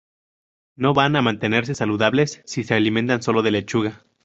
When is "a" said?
1.15-1.21